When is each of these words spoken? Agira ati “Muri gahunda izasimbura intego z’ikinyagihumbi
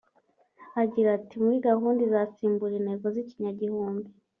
Agira 0.81 1.09
ati 1.17 1.33
“Muri 1.43 1.57
gahunda 1.67 1.99
izasimbura 2.07 2.73
intego 2.77 3.05
z’ikinyagihumbi 3.13 4.09